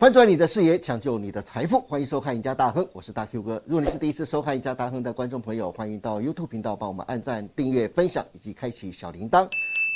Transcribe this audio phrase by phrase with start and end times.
[0.00, 3.62] 翻转你的视野，抢救你的财富，欢迎收看《赢家大亨》，我是大 Q 哥。
[3.66, 9.46] 如果你是第一次收看《赢家大亨》的观众朋友，欢迎到 YouTube 频道帮我们按赞、订阅、分享以及开启小铃铛。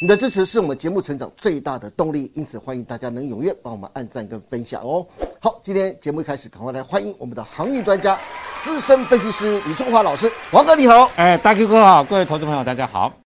[0.02, 5.06] 你的支持是我们节目成长最大的动力，因此欢迎大家能踊跃帮我们按赞跟分享哦。
[5.40, 8.14] 好，今天节目开始，赶快来欢迎我们的行业专家、
[8.62, 11.10] 资深分析师李中华老师，王哥你好。
[11.16, 13.23] 哎，大 Q 哥好，各位投资朋友大家好。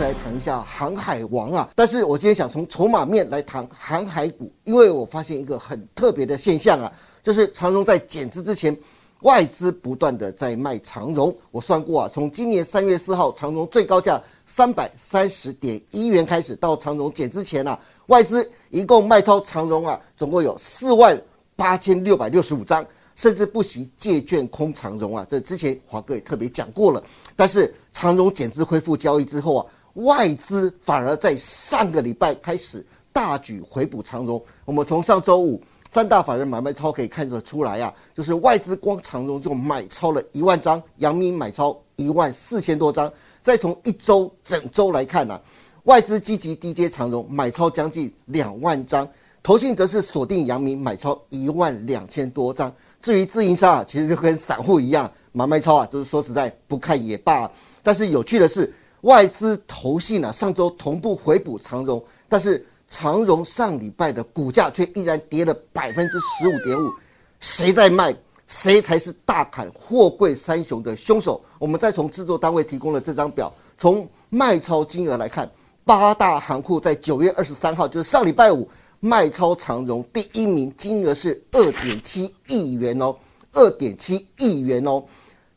[0.00, 1.68] 今天我们还是来谈一下航海王啊。
[1.76, 6.90] 但是我今天想从筹码面来谈航海股，因为我发现一个很特别的现象啊，
[7.22, 8.74] 就是长荣在减资之前，
[9.20, 11.36] 外资不断的在卖长荣。
[11.50, 21.20] 我算过啊，从今年三月四号长荣最高价三百三十点一元开始，到长荣减资前啊，外资一共卖超长荣啊，总共有四万
[21.54, 22.84] 八千六百六十五张。
[23.16, 27.04] 甚至不惜借券空长荣啊，这之前华哥也特别讲过了。
[27.36, 34.42] 但是长荣减资恢复交易之后啊，外资反而在上个礼拜开始大举回补长荣。
[34.64, 43.12] 我们从上周五三大法人买卖超可以看得出来啊，就是外资光长荣就买超了一万张，阳明买超一万四千多张。
[43.42, 45.40] 再从一周整周来看呢，
[45.84, 49.08] 外资积极低阶长荣买超将近两万张，
[49.42, 52.72] 投信则是锁定阳明买超一万两千多张。
[53.00, 57.50] 至于自营商啊，其实就跟散户一样，买卖超啊，就是说实在不看也罢。
[57.82, 58.70] 但是有趣的是，
[59.02, 66.92] 外资投信啊，上周同步回补长荣，但是长荣上礼拜的股价却依然跌了百分之十五点五。
[67.40, 68.14] 谁在卖？
[68.46, 71.40] 谁才是大砍货柜三雄的凶手？
[71.58, 75.48] 我们再从制作单位提供的这张表，从卖超金额来看，
[75.84, 78.68] 八大行库在九月二十三号，就是上礼拜五。
[79.02, 83.16] 卖超长荣第一名，金额是二点七亿元哦，
[83.52, 85.02] 二点七亿元哦。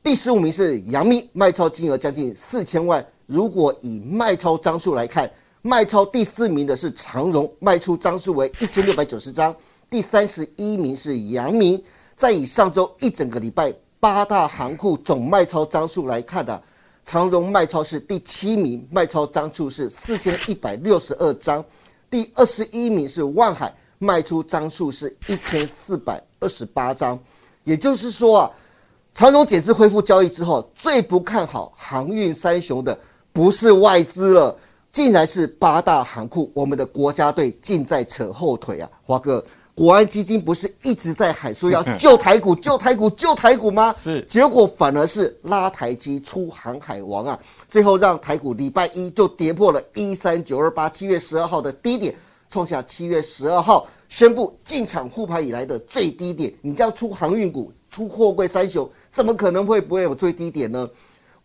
[0.01, 3.05] 第十五名是杨幂，卖超金额将近四千万。
[3.33, 5.27] 如果以卖超张数来看，
[5.63, 9.55] 卖超第四名的是长荣，卖出张数为一千六百九十张。
[9.89, 11.83] 第三十一名是阳明。
[12.15, 16.61] 再以上周一整个礼拜八大行库总卖超张数来看的，
[17.03, 21.65] 长荣卖超是第七名，卖超张数是四千一百六十二张。
[22.11, 27.19] 第二十一名是万海，卖出张数是一千四百二十八张，
[27.63, 28.51] 也就是说啊，
[29.11, 32.95] 长荣减资恢复交易之后，最不看好航运三雄的
[33.33, 34.55] 不是外资了，
[34.91, 39.43] 竟然是八大行库，我们的国家队竟在扯后腿啊，华哥。
[39.75, 43.91] 国安基金不是一直在喊说要 救台股、救台股、救台股吗？
[43.97, 47.39] 是，结果反而是拉台机出航海王啊！
[47.67, 52.13] 最后让台股礼拜一就跌破了一三九二八，七月十二号的低点，
[52.51, 56.53] 创下七月十二号宣布进场护盘以来的最低点。
[56.61, 60.87] 你这样出航运股、出货柜三雄，怎么可能会不会有最低点呢？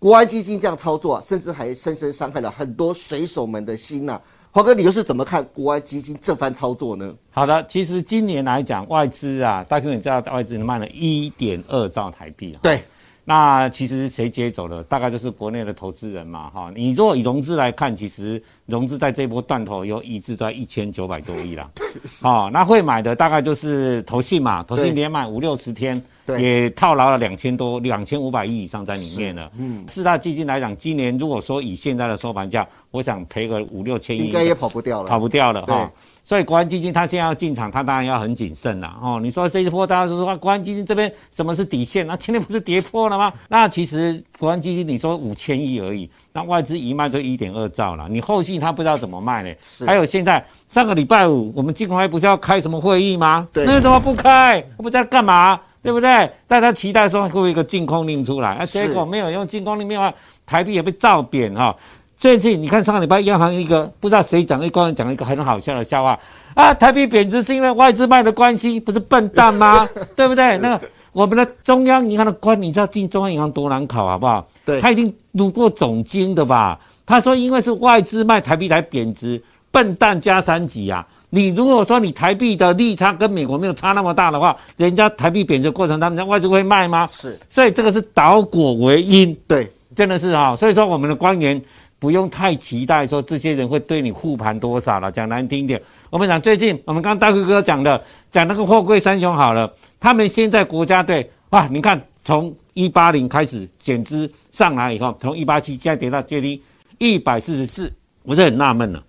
[0.01, 4.21] 国安基金这样操作啊，甚至还深深伤害了很多水手们的心呐！
[4.53, 7.13] 华哥，你又是怎么看国安基金这番操作呢？
[7.31, 12.61] 好的，其实今年来讲，外资啊，大哥你知道外资卖了一点二兆台币啊。
[12.63, 12.81] 对，
[13.29, 14.83] 那其实谁接走了？
[14.85, 16.73] 大概就是国内的投资人嘛，哈。
[16.75, 21.71] 你如果以融资来看，其实融资在这波断头有一直在一千九百多亿啦。
[22.25, 26.03] 哦，那会买的大概就是投信嘛，投信连买五六十天。
[26.39, 29.51] 也套牢了两千多、两千五百亿以上在里面了。
[29.57, 35.91] 嗯，四大基金来讲，今年如果说以现在的收盘价，我想赔个五六千亿，应该也跑不掉了，跑不掉了哈。
[36.29, 39.19] 所以国安基金它现在要进场，它当然要很谨慎了哦。
[39.23, 42.07] 你说这一波大家都说国安基金这边什么是底线？
[42.07, 43.33] 那今天不是跌破了吗？
[43.49, 48.07] 那其实国安基金你说五千亿而已，那外资一卖就一点二兆了。
[48.11, 49.51] 你后续他不知道怎么卖呢？
[49.87, 53.49] 还有现在上个礼拜五，我们金管会不是要开什么会议吗？
[53.51, 54.61] 对，那怎么不开？
[54.77, 55.59] 不知道干嘛？
[55.81, 56.31] 对不对？
[56.47, 60.13] 大家期待说会有一个净空令出来，啊，结果没有用净空令，没有
[60.45, 61.75] 台币也被造贬哈。
[62.19, 66.19] 最近你看上个礼拜央行一个不知道谁讲，一官员讲了一个很好笑的笑话
[66.55, 69.89] 啊，台币贬值是因为外资卖的关系，不是笨蛋吗？
[70.17, 70.59] 对不对？
[70.59, 74.45] 那个我们的中央银行的官，你知道进中央银行多难考好不好？
[74.67, 76.77] 对，他已经读过总经的吧？
[77.07, 81.07] 他说因为是外资卖台币来贬值，笨蛋加三级啊。
[81.31, 87.07] 你如果说你台币的利差跟美国没有差那么大的话，人家台币贬值过程当中，外资会卖吗？
[87.07, 90.57] 是，所以这个是导果为因，对，真的是哈。
[90.57, 91.63] 所以说我们的官员
[91.99, 95.11] 不用太期待说这些人会对你护盘多少了。
[95.11, 95.81] 讲难听点，
[96.11, 106.63] 我们讲最近我们刚大哥哥讲的，讲那个货柜三雄好了，他们现在国家队哇，你看从一八零开始减资上来以后，从一八七现在跌到最低
[106.99, 107.93] 一百四十四，
[108.23, 109.03] 我就很纳闷了，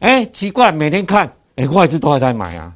[0.00, 1.32] 哎，奇怪，每天看。
[1.56, 2.72] 哎，外资都还在买啊！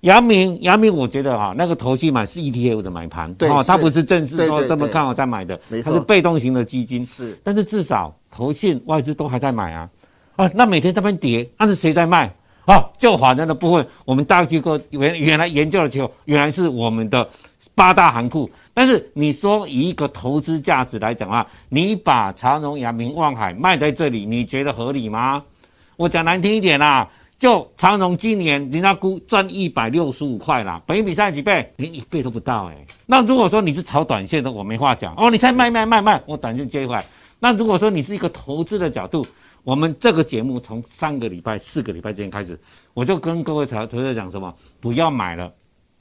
[0.00, 7.04] 阳明，阳明，我觉得哈，那个头绪买是 ETF 的买盘，哦，它不是正式说这么看好再买的，它是被动型的基金。
[7.04, 9.88] 是，但是至少投信、外资都还在买啊，
[10.34, 12.28] 啊，那每天这边跌，那是谁在卖？
[12.64, 17.28] 啊，就法人的部分，我们大机构原原来研究的时候，原来是我们的
[17.76, 18.50] 八大行库。
[18.72, 25.40] 但是你说以一个投资价值来讲啊，你把长荣、阳明、望海卖在这里，你觉得合理吗？
[25.96, 27.08] 我讲难听一点啦，
[27.38, 31.70] 就长荣今年人家估赚一百六十五块啦，本一比赛几倍？
[31.76, 32.86] 连一倍都不到哎。
[33.06, 37.04] 那如果说你是炒短线的，我没话讲哦，你再卖卖卖卖，我短线接回来。
[37.44, 39.26] 那如果说你是一个投资的角度，
[39.64, 42.58] 我们这个节目从上个礼拜、四个礼拜之前开始，
[42.94, 44.50] 我就跟各位投投资者讲什么，
[44.80, 45.52] 不要买了。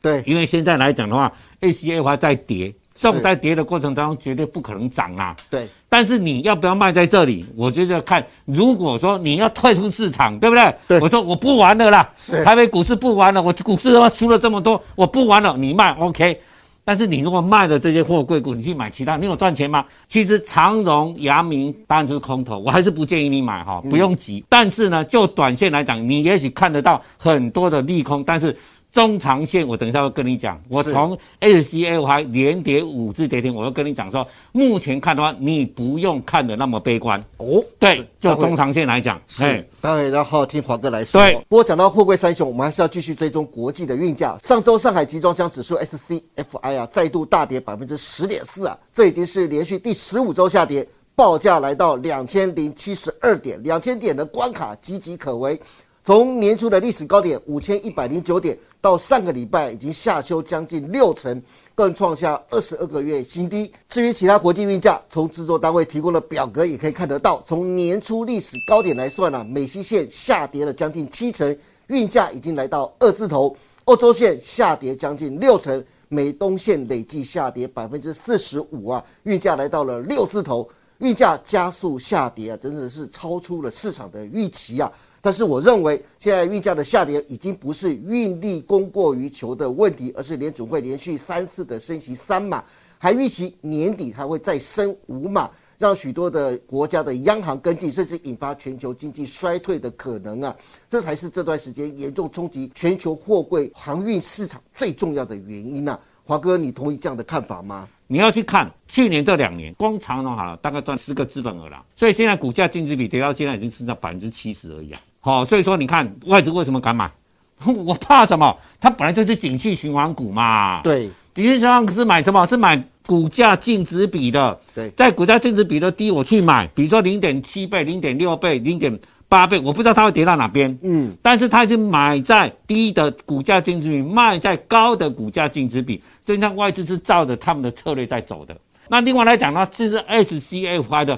[0.01, 1.29] 对，因为现在来讲的话
[1.59, 5.35] ，A C A 还在跌，这种在跌的过程当中，绝对不可能涨啦。
[5.49, 7.45] 对，但是你要不要卖在这里？
[7.57, 10.73] 我觉得看，如果说你要退出市场，对不对？
[10.87, 16.39] 对我说我不玩了啦，是台北股市不玩了，我股市他妈输了这么多，我不玩了，你卖 OK。
[16.85, 19.85] 但是你如果卖了这些货柜股，你去买其他，你有赚钱吗？
[20.09, 24.43] 其实长荣、阳明当然就是空头，我还是不建议你买哈，不用急。
[24.49, 28.55] 但是呢，就短线来讲，你也许看得到很多的利空，但是
[28.93, 30.55] 中长线我等一下会跟你讲。
[30.69, 37.19] 我是从 SCA 还连跌五次跌停，我会跟你讲说，目前看的话，你不用看的那么悲观。
[37.37, 41.19] 哦，对，就中长线来讲，哎是，当然要好好听华哥来说。
[41.19, 44.37] 对不过讲到货柜三雄，我们还是要继续追踪国际的运价。
[44.43, 55.59] 上周上海集装箱指数 SCFI 啊，再度大跌百分之十点四啊，这已经是连续第十五周下跌，报价来到两千零七十二点，两千点的关卡岌岌可危。
[56.05, 61.41] 从年初的历史高点五千一百零九点，到上个礼拜已经下修将近六成，
[61.73, 63.71] 更创下二十二个月新低。
[63.87, 71.57] 至于其他国际运价，从制作单位提供的表格也可以看得到，从年初历史高点来算啊，美西线下跌了将近七成，
[71.87, 80.69] 运价已经来到二字头；欧洲线下跌将近六成，美东线累计下跌百分之四十五啊，运价来到了六字头。
[80.99, 84.91] 运价加速下跌啊，真的是超出了市场的预期啊。
[85.25, 92.61] 但是我认为，现在运价的下跌已经不是运力供过于求的问题，而是联储会连续三次的升息三码，
[92.97, 100.53] 还预期年底还会再升五码，让许多的国家的央行跟进，甚至引发全球经济衰退的可能啊！
[100.89, 105.97] 这才是这段时间严重冲击全球货柜航运市场最重要的原因啊！
[106.25, 107.87] 华哥，你同意这样的看法吗？
[108.07, 114.99] 你要去看去年这两年，光长荣好了，大概赚十个资本额了，所以现在股价净值比跌到现在已经升到百分之七十而已啊。
[115.25, 117.09] 好、所以说你看外资为什么敢买？
[117.85, 118.53] 我怕什么？
[118.81, 122.45] 它本来就是景气循环股嘛。，对景气循环股是买什么？
[122.45, 124.59] 是买股价净值比的。
[124.75, 128.99] 对在股价净值比的低，我去买，比如说零点七倍、零点六倍、零点
[129.29, 130.77] 八倍，我不知道它会跌到哪边。
[130.81, 138.53] 嗯，但是它已经买在低的股价净值比，卖在高的股价净值比，所以那外资是照着他们的策略在走的。
[138.89, 141.17] 那另外来讲呢，这是 SCFI 的，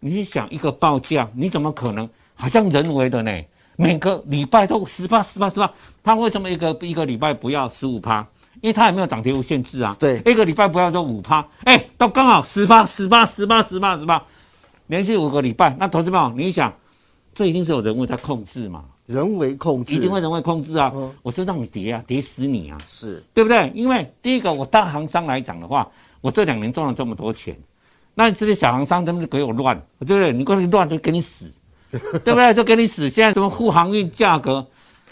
[0.00, 2.06] 你想一个报价，你怎么可能
[2.36, 3.32] 好像人为的呢？
[3.76, 5.70] 每个礼拜都十八、十八、十八，
[6.02, 8.26] 他为什么一个一个礼拜不要十五趴？
[8.62, 9.94] 因为他也没有涨跌无限制啊。
[9.98, 14.22] 对一个礼拜不要就五趴，哎，都刚好十八、十八、十八、十八、十八，
[14.86, 15.76] 连续五个礼拜。
[15.78, 16.72] 那投资朋友，你想，
[17.34, 18.84] 这一定是有人为在控制嘛？
[19.04, 20.90] 人为控制一定会人为控制啊！
[20.94, 23.70] 嗯我就让你跌啊，跌死你啊，是对不对？
[23.74, 25.88] 因为第一个，我大行商来讲的话，
[26.20, 27.56] 我这两年赚了这么多钱，
[28.14, 30.32] 那这些小行商他们就给我乱，对不对？
[30.32, 31.48] 你过来乱就给你死，
[32.24, 32.54] 对不对？
[32.54, 33.08] 就给你死。
[33.08, 34.66] 现在什么护航运价格，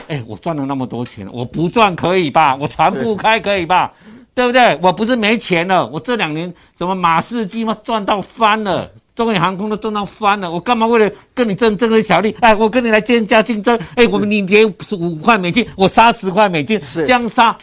[0.08, 2.56] 哎，我赚了那么多钱，我不赚可以吧？
[2.56, 3.92] 我船不开可以吧？
[4.34, 4.78] 对不对？
[4.82, 8.90] 我不是没钱了，我这两年什么马士基嘛赚到翻了。
[9.14, 12.34] 中远航空都赚到翻了，我干嘛为了跟你争争个小利？
[12.40, 17.56] 哎，我跟你来兼加竞争，哎，我们你跌五块美金，我杀十块美金，这样杀，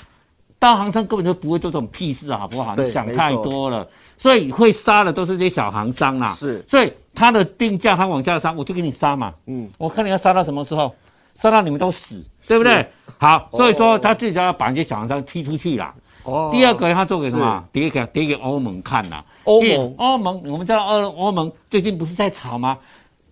[0.58, 2.74] 大航商根本就不会做这种屁事，好不好？
[2.78, 3.86] 你想太多了，
[4.18, 6.34] 所以会杀的都是这些小行商啦。
[6.34, 9.34] 是所以它的定价它往下杀，我就给你杀嘛。
[9.46, 10.94] 嗯嗯，我看你要杀到什么时候，
[11.36, 12.86] 杀到你们都死，对不对？
[13.20, 15.94] 好，所以说他最少要把一些小行商踢出去啦。
[16.24, 17.64] 哦第二个他做给什么？
[17.72, 19.24] 跌给跌给欧盟看啦。
[19.46, 22.78] 欧盟欧盟，我们知道欧欧盟最近不是在吵吗？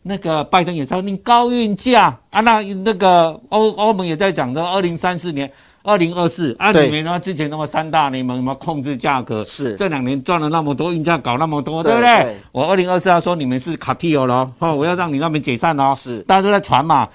[0.02, 5.52] 那个拜登也说你高运价啊，那那个欧欧盟也在讲的，二零三四年、
[5.90, 12.24] 二零二四啊，对里面呢之前那么三大联盟什么控制价格，是这两年赚了那么多，运价搞那么多，对对不对？
[12.24, 17.10] 对我二零二四要说你们是卡蒂欧了，哦，我要让你那边解散哦，是大家都在传嘛，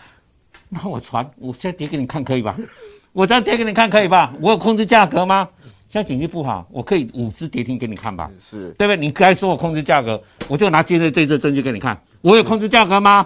[0.68, 2.56] 那我传，我现在跌给你看可以吧？
[3.14, 4.34] 我这样跌给你看可以吧？
[4.40, 5.48] 我有控制价格吗？
[5.88, 8.28] 现在经济不好，我可以五只跌停给你看吧？
[8.40, 8.96] 是对不对？
[8.96, 13.24] 你该说我控制价格，我就拿今天这只证据给你看，我有控制价格吗？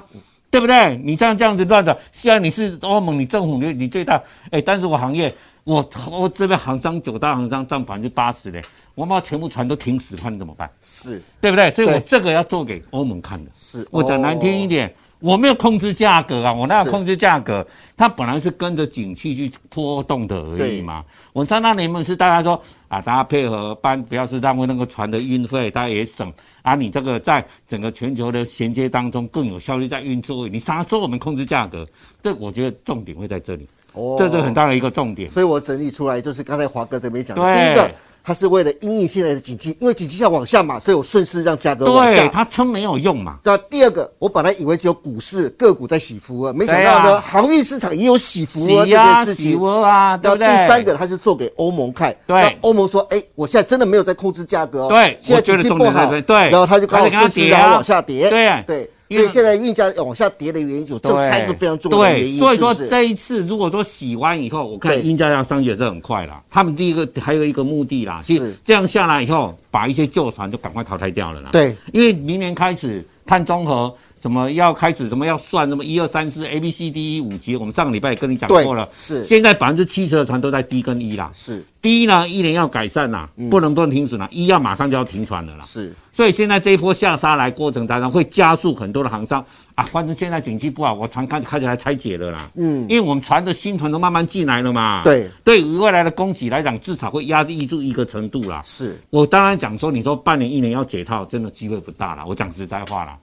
[0.51, 0.97] 对不对？
[1.05, 5.33] 你这样这样子乱的，虽然你是欧盟，你政府你你最大，哎，但是我行业
[5.65, 8.63] 我我这边行商九大行商占百分之八十嘞，
[8.95, 10.71] 我把全部船都停死，看你怎么办？
[10.83, 11.71] 是对不对？
[11.71, 13.51] 所以我这个要做给欧盟看的。
[13.53, 17.67] 是，我讲难听一点，我没有控制价格啊，我哪有控制价格？
[17.97, 21.05] 它本来是跟着景气去波动的而已嘛。
[21.33, 26.33] 我三大联盟是大家说啊，大家配合搬，不要是浪费那个船的运费，大家也省
[26.63, 26.75] 啊。
[26.77, 30.49] 你这个在整个全球的衔接当中更有效率在运作。
[30.49, 31.85] 你啥时候我们控制价格？
[32.23, 35.29] 这我觉得重点会在这里，哦这是很大的一个重点。
[35.29, 37.91] 所以我整理出来就是刚才华哥这边讲的，第一个，
[38.23, 42.29] 它是为了因应现在的景气，因为景气要往下嘛，所以我顺势让价格往下对，下。
[42.29, 43.39] 它撑没有用嘛。
[43.43, 49.59] 那第二个，我本来以为只有股市个股在起伏啊，没想到呢，啊航运市场也有起伏啊这、件事情。
[49.59, 50.47] 那不对？
[50.47, 66.43] 第三个，它是做给欧盟看，对那欧盟说，哎，我现在真的没有在控制价格哦，对现在景气不好，对然后它就刚好开始跟它顺势让它跌啊往下跌，对对，所以现在运价往下跌的原因有这三个非常重要的原对，因，所以说这一次如果说洗完以后，我看对运价要上去也是很快啦。
[66.51, 73.95] 他们第一个还有一个目的啦，是这样下来以后，把一些旧船就赶快淘汰掉了啦。，对因为明年开始碳中和。
[74.21, 75.09] 怎么要开始？
[75.09, 75.69] 怎么要算？
[75.69, 77.57] 什么一二三四 A B C D E 五级？
[77.57, 78.89] 我们上个礼拜也跟你讲对过了。
[78.97, 81.31] 是现在百分之七十的船都在 D 跟 E 啦。
[81.33, 84.29] 是 D 呢，一年要改善啦，不能不能停损啦。
[84.33, 85.61] E 要马上就要停船了啦。
[85.63, 89.45] 是所以现在这一波下杀来过程当中，会加速很多的航商
[89.77, 92.51] 啊，反正现在景气不好，我船开开始来拆解了啦。
[92.57, 95.03] 嗯，因为我们船的新船都慢慢进来了嘛。
[95.05, 98.61] 对，对于未来的供给来讲，至少会压抑住一个程度啦。
[98.65, 102.25] 是我当然讲说，你说半年一年要解套，真的机会不大了。
[102.27, 103.17] 我讲实在话啦。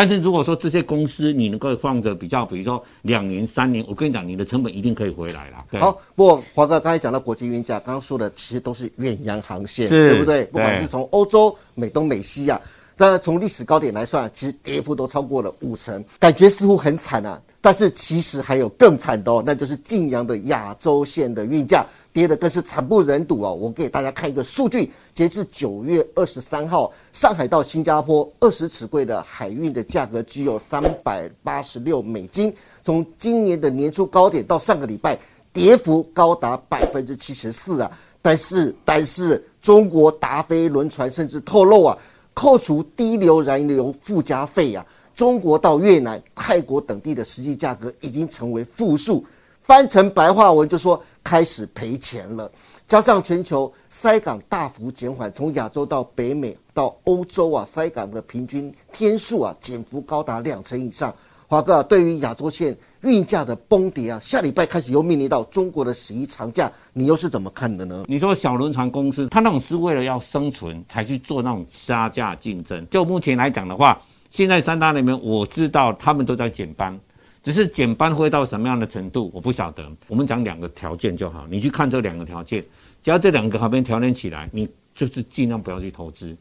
[0.00, 5.62] 但是如果说这些公司你能够放着比较，比如说两年、三年，我跟你讲，你的成本一定可以回来啦。
[5.70, 10.46] 对好，不过华哥刚才讲到国际运价，刚刚说的其实都是远洋航线，是对不对？
[10.46, 12.58] 不管是从欧洲、美东、美西啊，
[12.96, 17.38] 当然从历史高点来算，其实跌幅都超过了五成，感觉似乎很惨啊。
[17.60, 23.54] 但是其实还有更惨的哦，那就是晋阳的亚洲线的运价跌得更是惨不忍睹哦。
[23.54, 35.18] 我给大家看一个数据，截至九月二十三号，上海到新加坡二十尺柜的海运的价格只有三百八十六美金，从今年的年初高点到上个礼拜。
[35.52, 37.90] 跌幅高达百分之七十四啊！
[38.22, 41.98] 但是，但是中国达飞轮船甚至透露啊，
[42.32, 49.24] 扣除低流燃油附加费啊，中国到越南、泰国等地的实际价格已经成为负数，
[49.62, 52.50] 翻成白话文就说开始赔钱了。
[52.88, 61.14] 加上全球塞港大幅减缓，从亚洲到北美到欧洲啊，塞港的平均天数啊，减幅高达两成以上。
[61.46, 68.04] 华哥、啊，对于亚洲线运价的崩跌啊，下礼拜开始又面临到中国的十一长假，你又是怎么看的呢？
[68.08, 72.84] 你说小轮船公司，它那种是为了要生存才去做那种杀价竞争。
[72.88, 74.00] 就目前来讲的话，
[74.30, 76.96] 现在三大那边我知道他们都在减班，
[77.42, 79.82] 只是减半会到什么样的程度，我不晓得。
[80.06, 82.62] 我们讲两个条件就好，你去看这两个条件，
[83.02, 86.36] 只要这两个条件条件起来，你就是尽量不要去投资。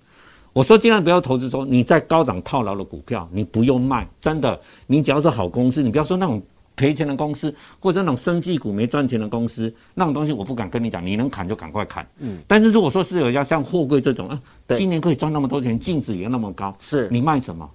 [0.52, 6.42] 我说尽量不要投资，说你在高档套牢的股票，你不用卖，真的，你只要是好公司，你不要说那种
[6.76, 12.06] 赔钱的公司，或者那种生技股没赚钱的公司，那种东西我不敢跟你讲，你能砍就赶快砍。
[12.18, 17.70] 嗯，但是如果说是有家像货柜这种啊，今年可以赚那么多钱，净值也那么高，是你卖什么？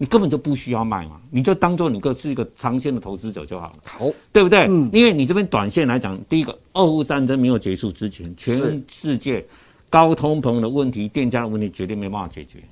[0.00, 3.72] 你根本就不需要卖嘛，你就当做你个是一个长线的投资者就好了。
[3.84, 4.66] 好，对不对？
[4.92, 9.44] 因为你这边短线来讲，第一个，俄乌战争没有结束之前，全世界
[9.90, 12.62] 高通膨的问题、电价的问题绝对没办法解决。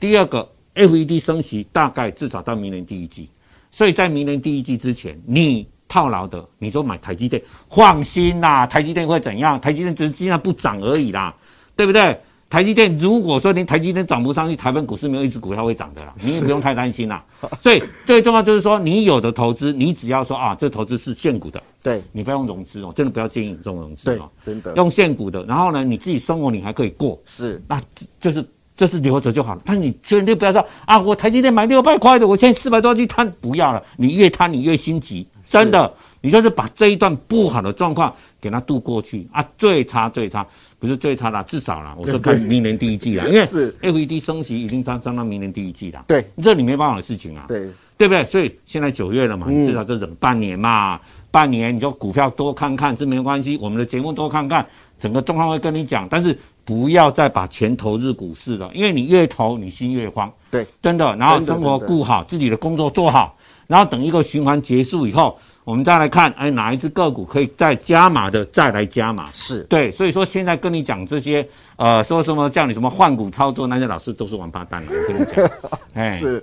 [0.00, 3.28] 第二个，FED 升息大概至少到明年第一季，
[3.70, 9.60] 所以在明年第一季之前，你套牢的，你就买台积电，放心啦，台积电会怎样？
[9.60, 11.32] 台积电只是现在不涨而已啦，
[11.76, 12.18] 对不对？
[12.48, 17.22] 台积电如果说连台积电涨不上去，台湾股市没有一只股票会涨的啦，你也不用太担心啦。
[17.60, 27.82] 所以最重要就是说，你有的投资，你只要说啊，这投资是现股的，对你不要用融资哦，真的不要建议你这种融资哦，，真的用现股的，然后呢，你自己生活你还可以过，是那
[28.20, 28.44] 就是
[28.76, 29.60] 就是留着就好了。
[29.64, 33.82] 但你绝对不要说啊，我台积电买六百块的，我现在四百多去贪，不要了。
[33.96, 39.44] 你越贪你越心急，真的，你就是把这一段不好的状况给它度过去啊。
[39.58, 40.46] 最差最差
[40.78, 46.04] 不是最差啦，至少啦，我说看明年第一季啦，因为是 FED 升息已经涨涨到明年第一季啦。
[46.06, 47.44] 对这你没办法的事情啊。
[47.48, 47.68] 对
[47.98, 48.26] 对不对？
[48.26, 53.56] 所以现在九月了嘛，你至少就等半年嘛，半年你就股票多看看，这没关系。
[53.56, 54.66] 我们的节目多看看，
[55.00, 61.16] 整个状况会跟你讲，但是不要再把钱投入股市了，因为你越投你心越慌，对，真的。
[61.16, 63.34] 然后生活顾好，自己的工作做好，
[63.66, 69.28] 然后等一个循环结束以后，我们再来看，哎，哪一只个股可以再加码的，再来加码。
[69.32, 75.44] 是对，所以说现在跟你讲这些，呃，说什么叫你什么换股操作，那些老师都是王八蛋了，我跟你讲，
[75.94, 76.40] 哎，是。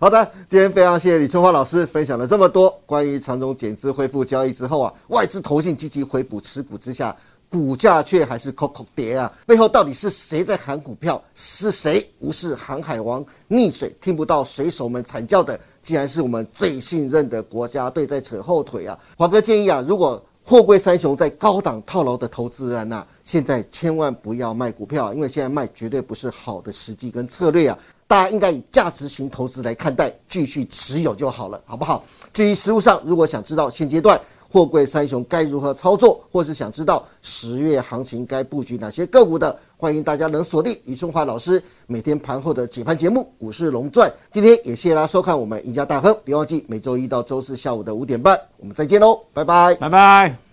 [0.00, 7.14] 好的，今天非常谢谢李春花老师分享了这么多关于长中减资恢复交易之后啊，外资投信积极回补持股之下，
[7.50, 11.22] 股价却还是扣扣跌啊，背后到底是谁在喊股票？
[11.34, 15.58] 是谁无视航海王溺水，听不到水手们惨叫的？
[15.82, 18.98] 竟然是我们最信任的国家队在扯后腿啊！
[19.16, 27.78] 华哥建议啊，如果货柜三雄在高档套牢的投资人呐，现在千万不要卖股票，因为现在卖绝对不是好的时机跟策略啊！
[28.06, 32.02] 大家应该以价值型投资来看待，继续持有就好了，好不好？
[32.32, 34.18] 至于实物上，如果想知道现阶段
[34.50, 44.08] 货柜三雄该如何操作，或是想知道十月行情该布局哪些个股的，欢迎大家能锁定余春华老师每天盘后的解盘节目《股市龙传》。
[44.32, 50.47] 今天也谢谢大家收看我们赢家大亨，别忘记每周一到周四下午的五点半，我们再见喽，拜拜，拜拜。